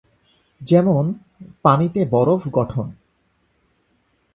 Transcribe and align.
যেমনঃ 0.61 1.09
পানিতে 1.63 2.01
বরফ 2.11 2.41
গঠন। 2.51 2.87